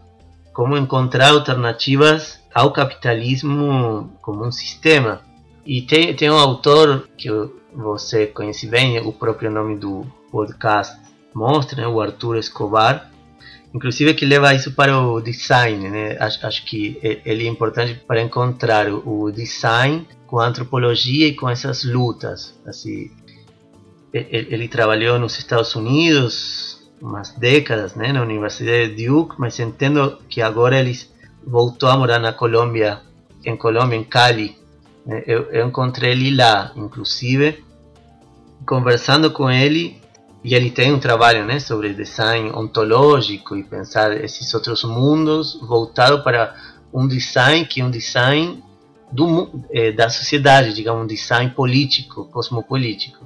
[0.53, 5.21] Como encontrar alternativas ao capitalismo como um sistema.
[5.65, 7.29] E tem, tem um autor que
[7.73, 10.95] você conhece bem, o próprio nome do podcast
[11.33, 13.09] mostra, né, o Arthur Escobar,
[13.73, 16.17] inclusive que leva isso para o design, né?
[16.19, 21.49] Acho, acho que ele é importante para encontrar o design com a antropologia e com
[21.49, 22.53] essas lutas.
[22.65, 23.09] Assim,
[24.13, 30.19] ele, ele trabalhou nos Estados Unidos umas décadas, né, na Universidade de Duke, mas entendo
[30.29, 30.97] que agora ele
[31.45, 33.01] voltou a morar na Colômbia,
[33.43, 34.55] em Colômbia, em Cali.
[35.27, 37.61] Eu, eu encontrei ele lá, inclusive,
[38.65, 40.01] conversando com ele
[40.43, 46.21] e ele tem um trabalho né, sobre design ontológico e pensar esses outros mundos voltado
[46.21, 46.53] para
[46.93, 48.61] um design que é um design
[49.11, 53.25] do, eh, da sociedade, digamos, um design político, cosmopolítico.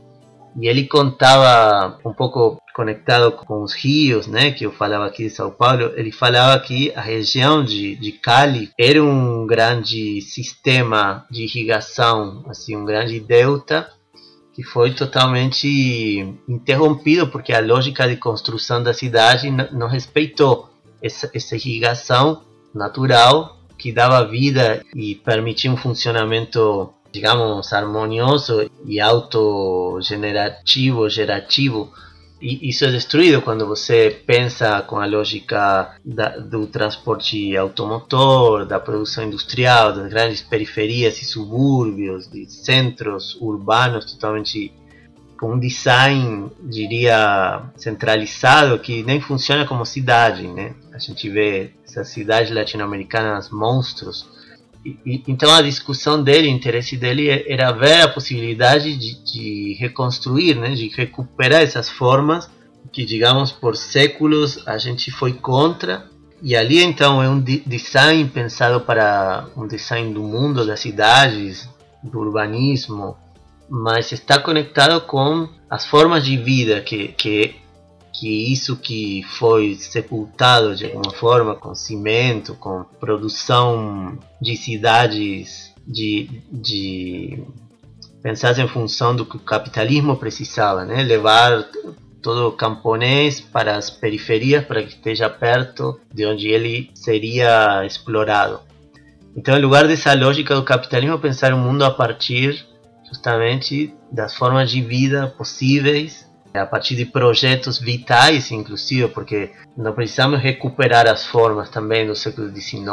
[0.60, 5.30] E ele contava um pouco conectado com os rios, né, que eu falava aqui de
[5.32, 11.43] São Paulo, ele falava que a região de, de Cali era um grande sistema de
[11.43, 13.89] irrigação, assim, um grande delta
[14.57, 20.67] que foi totalmente interrompido porque a lógica de construção da cidade não respeitou
[20.99, 22.41] essa, essa irrigação
[22.73, 31.93] natural que dava vida e permitia um funcionamento, digamos, harmonioso e autogenerativo, gerativo
[32.41, 39.23] isso é destruído quando você pensa com a lógica da, do transporte automotor, da produção
[39.23, 44.71] industrial, das grandes periferias e subúrbios, de centros urbanos totalmente
[45.39, 50.73] com um design, diria, centralizado que nem funciona como cidade, né?
[50.91, 54.37] A gente vê essas cidades latino-americanas monstros
[55.06, 60.73] então a discussão dele, o interesse dele era ver a possibilidade de, de reconstruir, né,
[60.76, 62.50] de recuperar essas formas
[62.91, 66.06] que, digamos, por séculos a gente foi contra.
[66.41, 71.67] E ali então é um design pensado para um design do mundo, das cidades,
[72.04, 73.17] do urbanismo,
[73.69, 77.56] mas está conectado com as formas de vida que, que
[78.17, 86.41] que isso que foi sepultado de alguma forma com cimento, com produção de cidades de,
[86.51, 87.43] de
[88.23, 91.03] pensar em função do que o capitalismo precisava, né?
[91.03, 91.69] levar
[92.21, 98.60] todo camponês para as periferias para que esteja perto de onde ele seria explorado.
[99.36, 102.65] Então, em lugar dessa lógica do capitalismo, pensar o mundo a partir
[103.08, 106.26] justamente das formas de vida possíveis
[106.57, 112.49] a partir de projetos vitais, inclusive, porque não precisamos recuperar as formas também do século
[112.53, 112.87] XIX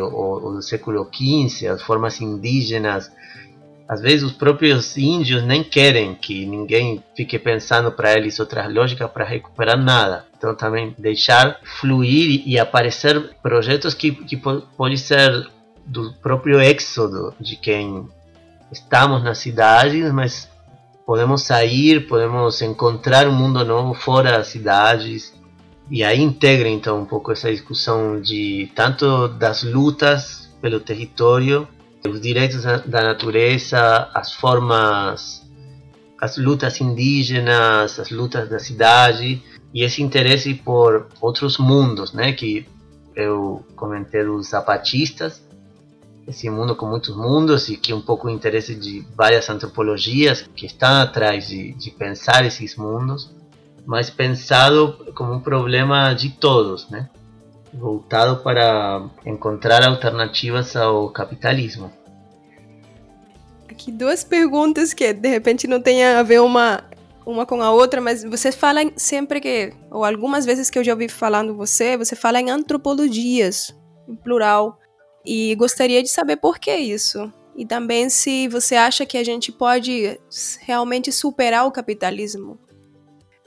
[0.00, 3.10] ou, ou do século XV, as formas indígenas.
[3.88, 9.10] Às vezes os próprios índios nem querem que ninguém fique pensando para eles outras lógicas
[9.10, 10.24] para recuperar nada.
[10.36, 15.46] Então também deixar fluir e aparecer projetos que, que pode ser
[15.84, 18.08] do próprio êxodo de quem
[18.70, 20.48] estamos nas cidades, mas
[21.06, 25.32] podemos sair, podemos encontrar um mundo novo fora das cidades.
[25.90, 31.66] E aí integra então um pouco essa discussão de tanto das lutas pelo território,
[32.08, 35.42] os direitos da natureza, as formas,
[36.20, 39.42] as lutas indígenas, as lutas da cidade
[39.74, 42.66] e esse interesse por outros mundos, né, que
[43.14, 45.42] eu comentei dos zapatistas,
[46.26, 50.66] esse mundo com muitos mundos e que um pouco o interesse de várias antropologias que
[50.66, 53.30] estão atrás de, de pensar esses mundos,
[53.84, 57.08] mas pensado como um problema de todos, né?
[57.72, 61.90] voltado para encontrar alternativas ao capitalismo.
[63.68, 66.84] Aqui duas perguntas que de repente não tem a ver uma
[67.24, 70.92] uma com a outra, mas você fala sempre que, ou algumas vezes que eu já
[70.92, 73.72] ouvi falando você, você fala em antropologias,
[74.08, 74.78] em plural.
[75.24, 77.32] E gostaria de saber por que isso.
[77.56, 80.18] E também se você acha que a gente pode
[80.60, 82.58] realmente superar o capitalismo.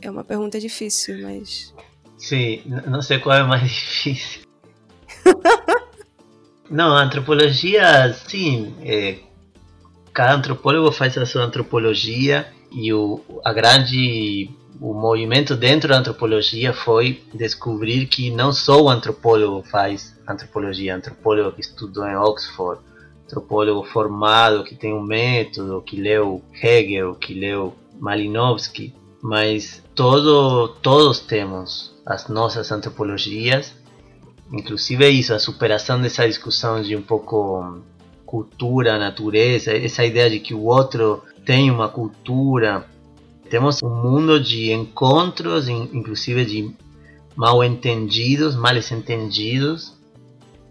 [0.01, 1.73] É uma pergunta difícil, mas.
[2.17, 4.41] Sim, não sei qual é mais difícil.
[6.69, 8.75] não, a antropologia, sim.
[8.81, 9.17] É,
[10.13, 14.49] cada antropólogo faz a sua antropologia e o, a grande
[14.79, 21.53] o movimento dentro da antropologia foi descobrir que não só o antropólogo faz antropologia, antropólogo
[21.53, 22.81] que estudou em Oxford,
[23.25, 31.19] antropólogo formado que tem um método, que leu Hegel, que leu Malinowski, mas todo, todos
[31.19, 33.73] temos as nossas antropologias,
[34.51, 37.81] inclusive isso, a superação dessa discussão de um pouco
[38.25, 42.85] cultura, natureza, essa ideia de que o outro tem uma cultura,
[43.49, 46.75] temos um mundo de encontros, inclusive de
[47.35, 49.94] mal entendidos, males entendidos,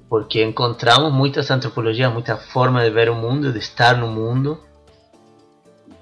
[0.08, 4.60] porque encontramos muitas antropologias, muita forma de ver o mundo, de estar no mundo.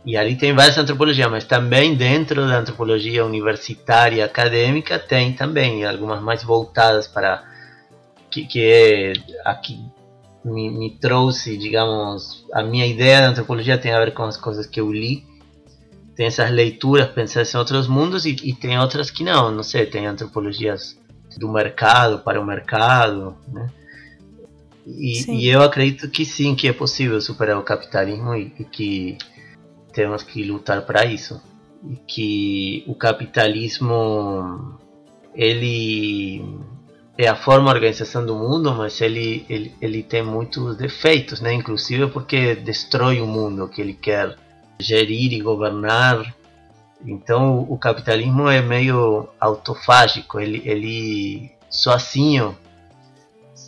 [0.05, 6.21] E ali tem várias antropologias, mas também dentro da antropologia universitária acadêmica tem também algumas
[6.21, 7.45] mais voltadas para
[8.31, 9.13] que, que é
[9.45, 9.79] aqui
[10.45, 14.67] me, me trouxe, digamos, a minha ideia da antropologia tem a ver com as coisas
[14.67, 15.25] que eu li
[16.15, 19.87] tem essas leituras pensadas em outros mundos e, e, tem outras que não, não sei,
[19.87, 20.99] tem antropologias
[21.39, 23.67] do mercado para o mercado, né?
[24.87, 29.19] E, e eu acredito que sim, que é possível superar o capitalismo e, e que
[29.93, 31.41] temos que lutar para isso.
[31.85, 34.79] E que o capitalismo
[35.35, 36.43] ele
[37.17, 41.53] é a forma de organização do mundo, mas ele, ele, ele tem muitos defeitos, né?
[41.53, 44.37] Inclusive porque destrói o mundo que ele quer
[44.79, 46.35] gerir e governar.
[47.05, 52.57] Então o capitalismo é meio autofágico, ele, ele sozinho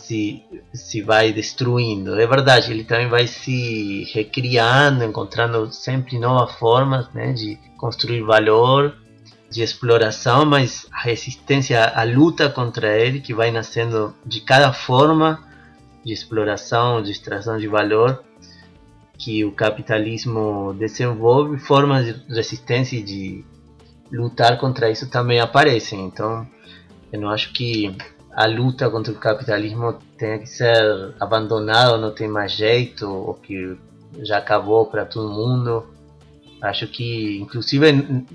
[0.07, 0.43] se,
[0.73, 2.21] se vai destruindo.
[2.21, 8.95] É verdade, ele também vai se recriando, encontrando sempre novas formas né, de construir valor,
[9.51, 15.43] de exploração, mas a resistência, a luta contra ele, que vai nascendo de cada forma
[16.05, 18.23] de exploração, de extração de valor,
[19.17, 23.45] que o capitalismo desenvolve, formas de resistência e de
[24.13, 26.05] lutar contra isso também aparecem.
[26.05, 26.47] Então,
[27.11, 27.97] eu não acho que
[28.35, 33.77] a luta contra o capitalismo tenha que ser abandonada, não tem mais jeito, ou que
[34.23, 35.87] já acabou para todo mundo.
[36.61, 38.27] Acho que, inclusive,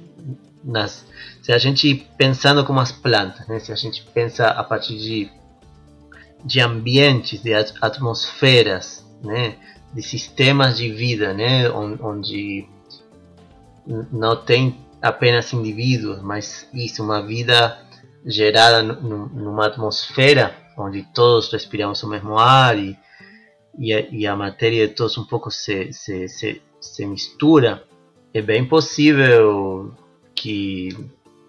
[0.63, 1.05] nas,
[1.41, 3.59] se a gente pensando como as plantas, né?
[3.59, 5.29] se a gente pensa a partir de,
[6.45, 9.55] de ambientes, de atmosferas, né?
[9.93, 12.67] de sistemas de vida, né, onde
[14.11, 17.79] não tem apenas indivíduos, mas isso, uma vida
[18.25, 22.97] gerada numa atmosfera onde todos respiramos o mesmo ar e,
[23.77, 27.83] e, a, e a matéria de todos um pouco se, se, se, se mistura,
[28.33, 29.93] é bem possível
[30.33, 30.89] que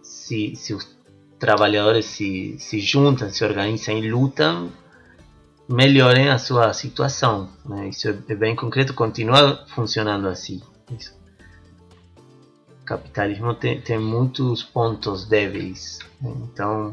[0.03, 0.97] se, se os
[1.39, 4.71] trabalhadores se, se juntam, se organizam e lutam,
[5.69, 7.49] melhorem a sua situação.
[7.65, 7.89] Né?
[7.89, 10.61] Isso é bem concreto, continua funcionando assim.
[10.91, 11.20] Isso.
[12.91, 16.33] Capitalismo tem, tem muitos pontos débeis, né?
[16.43, 16.93] então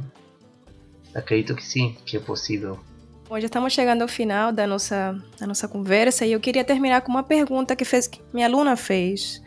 [1.15, 2.79] acredito que sim, que é possível.
[3.27, 7.01] Bom, já estamos chegando ao final da nossa, da nossa conversa e eu queria terminar
[7.01, 9.41] com uma pergunta que, fez, que minha aluna fez.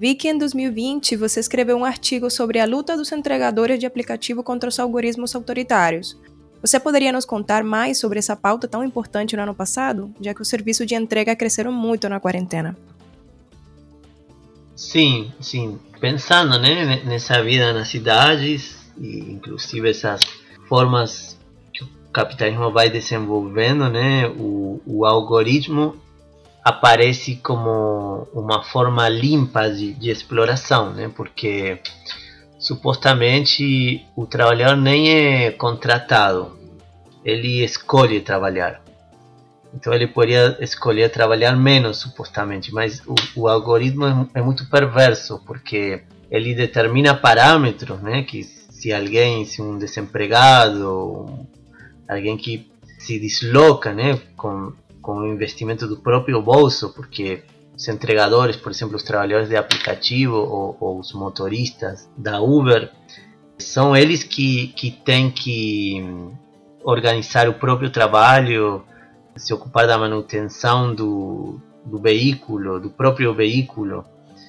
[0.00, 4.44] Vi que em 2020 você escreveu um artigo sobre a luta dos entregadores de aplicativo
[4.44, 6.16] contra os algoritmos autoritários.
[6.62, 10.42] Você poderia nos contar mais sobre essa pauta tão importante no ano passado, já que
[10.42, 12.76] o serviço de entrega cresceram muito na quarentena?
[14.76, 15.80] Sim, sim.
[15.98, 20.20] Pensando né, nessa vida nas cidades e inclusive essas
[20.68, 21.38] formas
[21.72, 25.96] que o capitalismo vai desenvolvendo, né, o, o algoritmo
[26.62, 31.80] aparece como uma forma limpa de, de exploração, né, porque
[32.58, 36.58] supostamente o trabalhador nem é contratado,
[37.24, 38.85] ele escolhe trabalhar.
[39.74, 45.42] Então ele poderia escolher trabalhar menos, supostamente, mas o, o algoritmo é, é, muito perverso,
[45.46, 48.22] porque ele determina parâmetros, né?
[48.22, 51.46] Que se alguém, se um desempregado,
[52.08, 57.42] alguém que se desloca né, com, com o investimento do próprio bolso, porque
[57.76, 62.90] os entregadores, por exemplo, os trabalhadores de aplicativo ou, ou os motoristas da Uber,
[63.58, 66.02] são eles que, que têm que
[66.82, 68.84] organizar o próprio trabalho,
[69.36, 74.04] se ocupar da manutenção do, do veículo, do próprio veículo.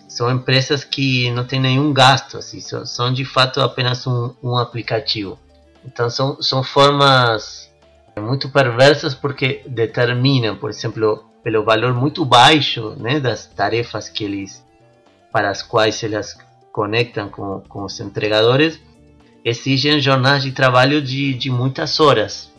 [0.07, 4.57] São empresas que não têm nenhum gasto, assim, são, são de fato apenas um, um
[4.57, 5.37] aplicativo.
[5.85, 7.69] Então são, são formas
[8.17, 14.65] muito perversas porque determinam, por exemplo, pelo valor muito baixo né, das tarefas que eles
[15.31, 16.37] para as quais elas
[16.71, 18.79] conectam com, com os entregadores,
[19.43, 22.51] exigem jornadas de trabalho de, de muitas horas.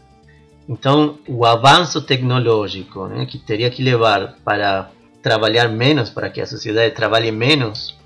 [0.68, 4.90] Então, o avanço tecnológico né, que teria que levar para
[5.22, 7.96] trabalhar menos, para que a sociedade trabalhe menos,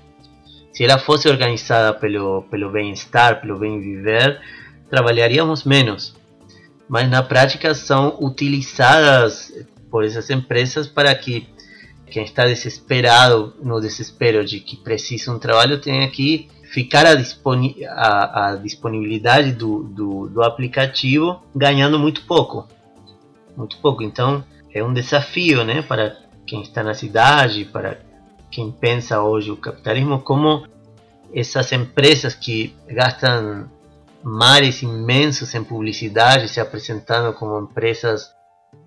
[0.71, 4.41] se ela fosse organizada pelo, pelo bem-estar, pelo bem-viver,
[4.89, 6.15] trabalharíamos menos.
[6.87, 9.53] Mas na prática são utilizadas
[9.91, 11.47] por essas empresas para que
[12.07, 17.75] quem está desesperado, no desespero de que precisa um trabalho, tenha que ficar a, disponi
[18.63, 22.67] disponibilidade do, do, do, aplicativo ganhando muito pouco.
[23.55, 24.01] Muito pouco.
[24.01, 24.43] Então
[24.73, 26.17] é um desafio né, para
[26.47, 27.99] quem está na cidade, para
[28.49, 30.65] quem pensa hoje o capitalismo, como
[31.31, 33.69] essas empresas que gastam
[34.23, 38.31] mares imensos em publicidade, se apresentando como empresas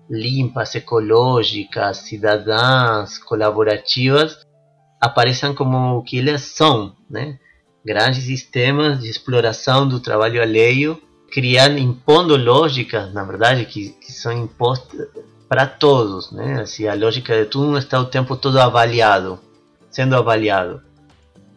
[0.09, 4.45] limpas, ecológicas, cidadãs, colaborativas,
[4.99, 7.37] apareçam como o que elas são, né?
[7.87, 14.33] Grandes sistemas de exploração do trabalho alheio, criando, impondo lógicas, na verdade, que, que são
[14.33, 15.07] impostas
[15.47, 16.59] para todos, né?
[16.61, 19.39] Assim, a lógica de tudo está o tempo todo avaliado,
[19.89, 20.81] sendo avaliado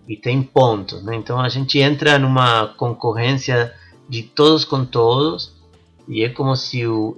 [0.07, 1.16] e tem pontos, né?
[1.16, 3.74] Então a gente entra numa concorrência
[4.09, 5.53] de todos com todos
[6.07, 7.16] e é como se o,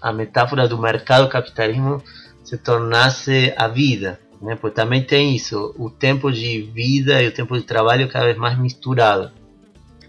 [0.00, 2.02] a metáfora do mercado capitalismo
[2.42, 4.58] se tornasse a vida, né?
[4.74, 8.58] Também tem isso, o tempo de vida e o tempo de trabalho cada vez mais
[8.58, 9.30] misturado.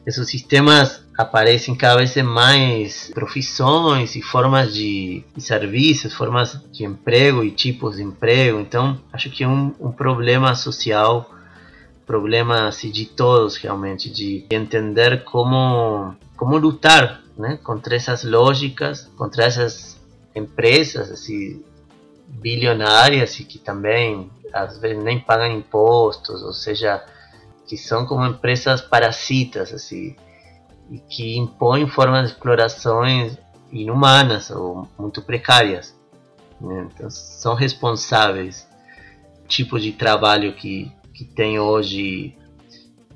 [0.05, 7.43] Esses sistemas aparecem cada vez mais profissões e formas de, de serviços, formas de emprego
[7.43, 8.59] e tipos de emprego.
[8.59, 11.31] Então, acho que é um, um problema social,
[12.05, 19.45] problema assim, de todos realmente, de entender como, como lutar né, contra essas lógicas, contra
[19.45, 20.01] essas
[20.35, 21.63] empresas assim,
[22.33, 27.03] bilionárias e que também às vezes nem pagam impostos, ou seja,
[27.67, 30.15] que são como empresas parasitas assim,
[30.91, 33.37] e que impõem formas de explorações
[33.71, 35.95] inumanas ou muito precárias.
[36.61, 36.87] Né?
[36.93, 38.67] Então, são responsáveis
[39.47, 42.35] tipo de trabalho que, que tem hoje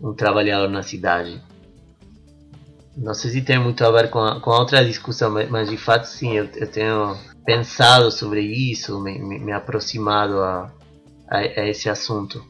[0.01, 1.41] um trabalhador na cidade.
[2.95, 5.70] Não sei se tem muito a ver com a, com a outra discussão, mas, mas,
[5.70, 7.15] de fato sim, eu, eu tenho
[7.47, 10.69] pensado sobre isso, me, me, me aproximado a,
[11.29, 12.45] a, a, esse assunto.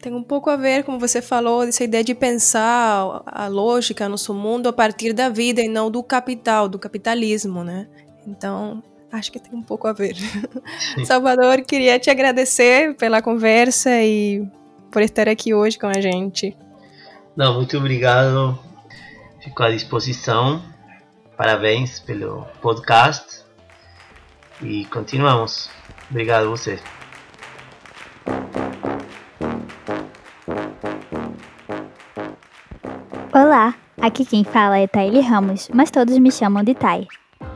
[0.00, 4.10] Tem um pouco a ver, como você falou, dessa ideia de pensar a lógica no
[4.10, 7.88] nosso mundo a partir da vida e não do capital, do capitalismo, né?
[8.24, 8.80] Então,
[9.10, 10.14] acho que tem um pouco a ver.
[11.04, 14.46] Salvador, queria te agradecer pela conversa e
[14.88, 16.56] por estar aqui hoje com a gente.
[17.36, 18.56] Não, muito obrigado
[19.40, 20.62] Fico à disposição.
[21.36, 23.47] Parabéns pelo podcast.
[24.60, 25.70] E continuamos.
[26.10, 26.80] Obrigado a você.
[33.32, 37.06] Olá, aqui quem fala é Taile Ramos, mas todos me chamam de Tai.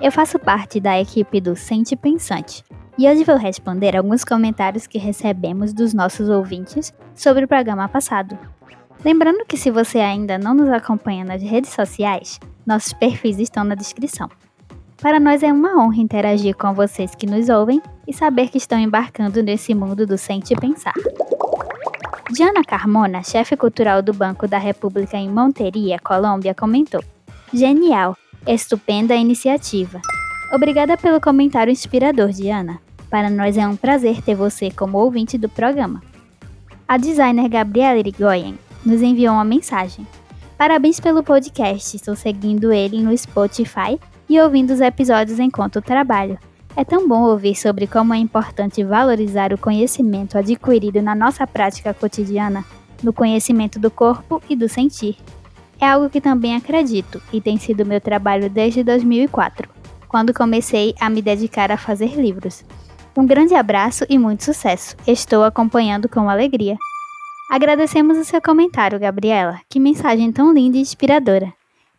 [0.00, 2.62] Eu faço parte da equipe do Sente Pensante
[2.96, 8.38] e hoje vou responder alguns comentários que recebemos dos nossos ouvintes sobre o programa passado.
[9.04, 13.74] Lembrando que se você ainda não nos acompanha nas redes sociais, nossos perfis estão na
[13.74, 14.28] descrição.
[15.02, 18.78] Para nós é uma honra interagir com vocês que nos ouvem e saber que estão
[18.78, 20.94] embarcando nesse mundo do Sente Pensar.
[22.30, 27.02] Diana Carmona, chefe cultural do Banco da República em Monteria, Colômbia, comentou:
[27.52, 30.00] Genial, estupenda iniciativa.
[30.54, 32.78] Obrigada pelo comentário inspirador, Diana.
[33.10, 36.00] Para nós é um prazer ter você como ouvinte do programa.
[36.86, 40.06] A designer Gabriela Irigoyen nos enviou uma mensagem.
[40.56, 43.98] Parabéns pelo podcast, estou seguindo ele no Spotify
[44.32, 46.38] e ouvindo os episódios enquanto trabalho.
[46.74, 51.92] É tão bom ouvir sobre como é importante valorizar o conhecimento adquirido na nossa prática
[51.92, 52.64] cotidiana,
[53.02, 55.18] no conhecimento do corpo e do sentir.
[55.78, 59.68] É algo que também acredito e tem sido meu trabalho desde 2004,
[60.08, 62.64] quando comecei a me dedicar a fazer livros.
[63.14, 64.96] Um grande abraço e muito sucesso.
[65.06, 66.78] Estou acompanhando com alegria.
[67.50, 69.60] Agradecemos o seu comentário, Gabriela.
[69.68, 71.52] Que mensagem tão linda e inspiradora.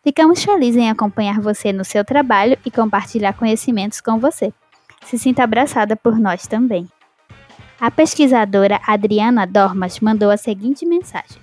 [0.04, 4.52] Ficamos felizes em acompanhar você no seu trabalho e compartilhar conhecimentos com você.
[5.06, 6.86] Se sinta abraçada por nós também.
[7.80, 11.38] A pesquisadora Adriana Dormas mandou a seguinte mensagem: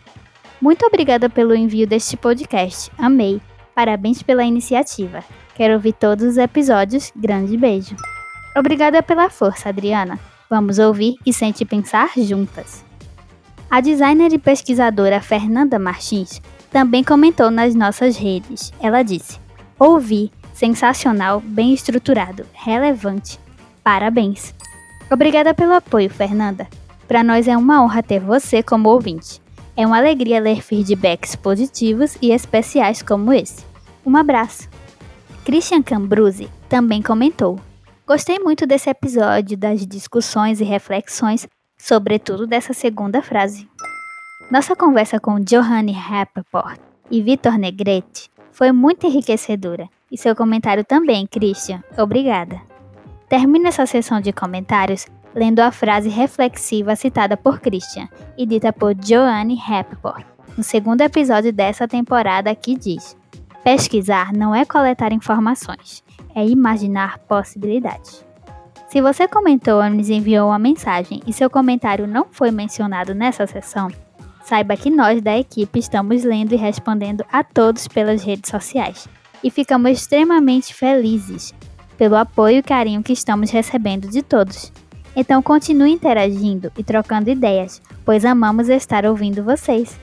[0.62, 2.91] Muito obrigada pelo envio deste podcast.
[2.99, 3.41] Amei.
[3.74, 5.24] Parabéns pela iniciativa.
[5.55, 7.12] Quero ouvir todos os episódios.
[7.16, 7.95] Grande beijo.
[8.55, 10.20] Obrigada pela força, Adriana.
[10.47, 12.86] Vamos ouvir e sentir pensar juntas.
[13.72, 16.41] A designer e pesquisadora Fernanda Martins
[16.72, 18.72] também comentou nas nossas redes.
[18.80, 19.38] Ela disse:
[19.78, 23.38] Ouvi, sensacional, bem estruturado, relevante.
[23.84, 24.55] Parabéns.
[25.11, 26.67] Obrigada pelo apoio, Fernanda.
[27.07, 29.41] Para nós é uma honra ter você como ouvinte.
[29.76, 33.65] É uma alegria ler feedbacks positivos e especiais como esse.
[34.05, 34.69] Um abraço.
[35.43, 37.59] Christian Cambruzzi também comentou:
[38.07, 41.47] Gostei muito desse episódio, das discussões e reflexões,
[41.78, 43.70] sobretudo dessa segunda frase.
[44.52, 46.78] Nossa conversa com Johanny Rappaport
[47.10, 51.82] e Vitor Negrete foi muito enriquecedora, e seu comentário também, Christian.
[51.97, 52.60] Obrigada.
[53.30, 58.93] Termino essa sessão de comentários lendo a frase reflexiva citada por Christian e dita por
[59.02, 60.26] Joanne Rappaport
[60.58, 63.16] no segundo episódio dessa temporada que diz:
[63.64, 66.04] Pesquisar não é coletar informações,
[66.36, 68.26] é imaginar possibilidades.
[68.89, 73.47] Se você comentou ou nos enviou uma mensagem e seu comentário não foi mencionado nessa
[73.47, 73.88] sessão,
[74.43, 79.07] saiba que nós da equipe estamos lendo e respondendo a todos pelas redes sociais
[79.43, 81.53] e ficamos extremamente felizes
[81.97, 84.71] pelo apoio e carinho que estamos recebendo de todos.
[85.15, 89.99] Então continue interagindo e trocando ideias, pois amamos estar ouvindo vocês.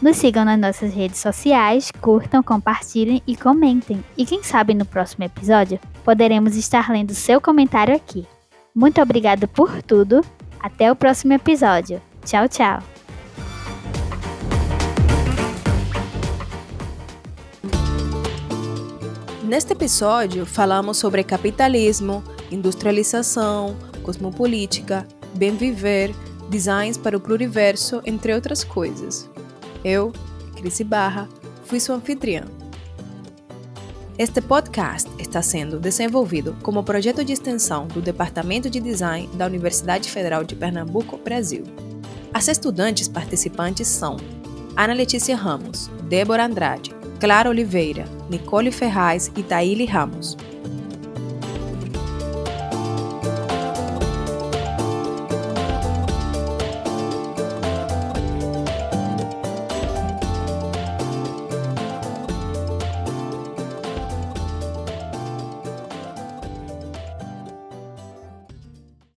[0.00, 4.02] Nos sigam nas nossas redes sociais, curtam, compartilhem e comentem.
[4.16, 8.26] E quem sabe no próximo episódio poderemos estar lendo seu comentário aqui.
[8.74, 10.20] Muito obrigado por tudo.
[10.60, 12.00] Até o próximo episódio.
[12.24, 12.97] Tchau, tchau.
[19.48, 26.14] Neste episódio, falamos sobre capitalismo, industrialização, cosmopolítica, bem viver,
[26.50, 29.26] designs para o pluriverso, entre outras coisas.
[29.82, 30.12] Eu,
[30.54, 31.26] Cris Barra,
[31.64, 32.44] fui sua anfitriã.
[34.18, 40.10] Este podcast está sendo desenvolvido como projeto de extensão do Departamento de Design da Universidade
[40.10, 41.64] Federal de Pernambuco, Brasil.
[42.34, 44.18] As estudantes participantes são
[44.76, 50.36] Ana Letícia Ramos, Débora Andrade, Clara Oliveira, Nicole Ferraz e Taíli Ramos.